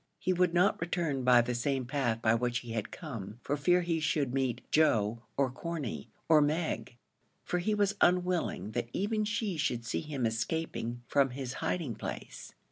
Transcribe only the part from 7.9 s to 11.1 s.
unwilling that even she should see him escaping